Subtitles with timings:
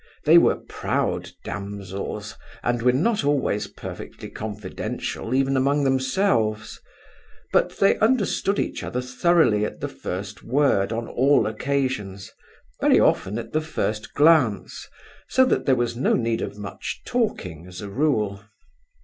[0.25, 6.81] They were proud damsels, and were not always perfectly confidential even among themselves.
[7.53, 12.31] But they understood each other thoroughly at the first word on all occasions;
[12.79, 14.87] very often at the first glance,
[15.29, 18.43] so that there was no need of much talking as a rule.